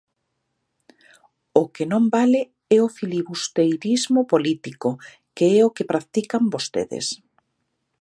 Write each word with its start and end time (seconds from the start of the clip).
O 1.61 1.63
que 1.73 1.85
non 1.91 2.03
vale 2.15 2.41
é 2.75 2.77
o 2.87 2.93
filibusteirismo 2.97 4.19
político, 4.31 4.89
que 5.35 5.45
é 5.59 5.61
o 5.67 5.73
que 5.75 5.89
practican 5.91 6.43
vostedes. 6.53 7.07